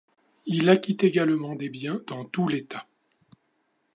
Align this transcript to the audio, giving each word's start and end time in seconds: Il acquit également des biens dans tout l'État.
Il 0.47 0.67
acquit 0.71 0.97
également 1.01 1.53
des 1.53 1.69
biens 1.69 2.01
dans 2.07 2.23
tout 2.25 2.47
l'État. 2.47 2.87